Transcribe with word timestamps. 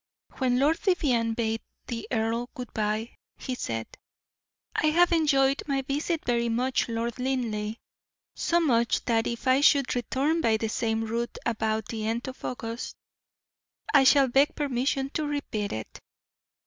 When 0.39 0.57
Lord 0.57 0.79
Vivianne 0.79 1.35
bade 1.35 1.61
the 1.85 2.07
earl 2.09 2.49
good 2.55 2.73
bye, 2.73 3.11
he 3.37 3.53
said: 3.53 3.85
"I 4.73 4.87
have 4.87 5.11
enjoyed 5.11 5.61
my 5.67 5.83
visit 5.83 6.25
very 6.25 6.49
much, 6.49 6.89
Lord 6.89 7.19
Linleigh; 7.19 7.75
so 8.35 8.59
much 8.59 9.05
that 9.05 9.27
if 9.27 9.47
I 9.47 9.61
should 9.61 9.95
return 9.95 10.41
by 10.41 10.57
the 10.57 10.69
same 10.69 11.05
route 11.05 11.37
about 11.45 11.89
the 11.89 12.07
end 12.07 12.27
of 12.27 12.43
August, 12.43 12.95
I 13.93 14.03
shall 14.03 14.27
beg 14.27 14.55
permission 14.55 15.11
to 15.11 15.27
repeat 15.27 15.71
it." 15.71 15.99